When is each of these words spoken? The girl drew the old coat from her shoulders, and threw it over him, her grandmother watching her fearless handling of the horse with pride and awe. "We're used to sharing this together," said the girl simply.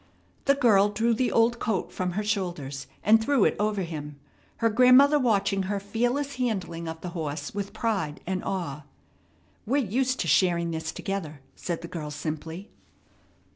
The 0.45 0.55
girl 0.55 0.89
drew 0.89 1.13
the 1.13 1.31
old 1.31 1.59
coat 1.59 1.91
from 1.93 2.13
her 2.13 2.23
shoulders, 2.23 2.87
and 3.03 3.21
threw 3.23 3.45
it 3.45 3.55
over 3.59 3.83
him, 3.83 4.19
her 4.57 4.69
grandmother 4.71 5.19
watching 5.19 5.61
her 5.69 5.79
fearless 5.79 6.37
handling 6.37 6.87
of 6.87 7.01
the 7.01 7.09
horse 7.09 7.53
with 7.53 7.71
pride 7.71 8.19
and 8.25 8.43
awe. 8.43 8.81
"We're 9.67 9.85
used 9.85 10.19
to 10.21 10.27
sharing 10.27 10.71
this 10.71 10.91
together," 10.91 11.41
said 11.55 11.83
the 11.83 11.87
girl 11.87 12.09
simply. 12.09 12.71